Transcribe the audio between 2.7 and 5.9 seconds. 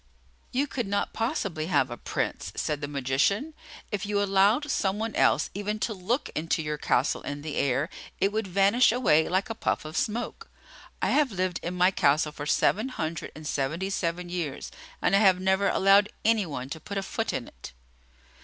the magician. "If you allowed some one else even